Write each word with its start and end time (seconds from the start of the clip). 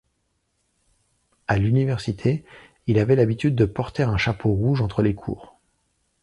À 1.47 1.59
l'université, 1.59 2.43
il 2.87 2.97
avait 2.97 3.15
l'habitude 3.15 3.53
de 3.53 3.65
porter 3.65 4.01
un 4.01 4.17
chapeau 4.17 4.51
rouge 4.51 4.81
entre 4.81 5.03
les 5.03 5.13
cours. 5.13 5.59